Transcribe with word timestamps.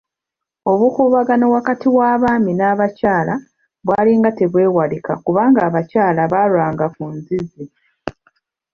Obukuubagano 0.71 1.45
wakati 1.55 1.87
w'abaami 1.97 2.51
n'abakyala 2.55 3.35
bwalinga 3.85 4.29
tebwewalika 4.37 5.11
kubanga 5.23 5.59
abakyala 5.67 6.21
baalwanga 6.31 6.85
ku 6.95 7.03
nzizi. 7.15 7.63